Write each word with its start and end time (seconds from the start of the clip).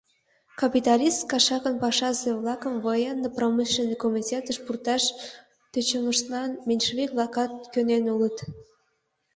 Капиталист 0.61 1.19
кашакын 1.31 1.75
пашазе-влакым 1.81 2.73
Военно-промышленный 2.85 4.01
комитетыш 4.03 4.57
пурташ 4.65 5.03
тӧчымыштлан 5.71 6.49
меньшевик-влакат 6.67 7.51
кӧнен 7.73 8.03
улыт. 8.13 8.37